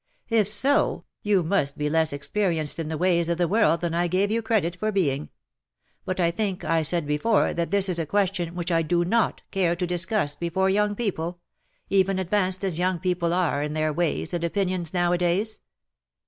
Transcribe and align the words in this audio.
"If 0.41 0.47
so^ 0.49 1.03
you 1.21 1.43
must 1.43 1.77
be 1.77 1.87
less 1.87 2.11
experienced 2.11 2.79
in 2.79 2.87
the 2.89 2.97
ways 2.97 3.29
of 3.29 3.37
the 3.37 3.47
world 3.47 3.81
than 3.81 3.93
I 3.93 4.07
gave 4.07 4.31
you 4.31 4.41
credit 4.41 4.75
for 4.75 4.91
being. 4.91 5.29
But 6.05 6.19
I 6.19 6.31
think 6.31 6.63
I 6.63 6.81
said 6.81 7.05
before 7.05 7.53
that 7.53 7.69
this 7.69 7.87
is 7.87 7.99
a 7.99 8.07
question 8.07 8.55
which 8.55 8.71
I 8.71 8.81
do 8.81 9.05
7iot 9.05 9.41
care 9.51 9.75
to 9.75 9.85
discuss 9.85 10.33
before 10.33 10.71
young 10.71 10.95
people— 10.95 11.39
even 11.91 12.17
advanced 12.17 12.63
as 12.63 12.79
young 12.79 12.97
people 12.97 13.31
are 13.31 13.61
in 13.61 13.73
their 13.73 13.93
ways 13.93 14.33
and 14.33 14.43
opinions 14.43 14.91
now 14.91 15.11
a 15.13 15.19
days.'' 15.19 15.59